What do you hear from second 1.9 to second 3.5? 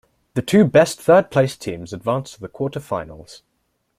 advanced to the quarter-finals.